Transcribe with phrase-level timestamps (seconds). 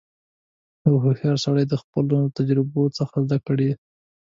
[0.85, 3.71] •یو هوښیار سړی د خپلو تجربو څخه زدهکړه کوي.